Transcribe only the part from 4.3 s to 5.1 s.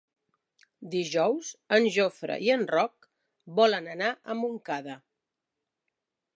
a Montcada.